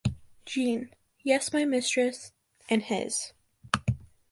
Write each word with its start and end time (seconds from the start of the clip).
Jean.— 0.47 0.89
Yes, 1.23 1.53
my 1.53 1.63
mistress... 1.63 2.31
and 2.67 2.81
his. 2.81 3.33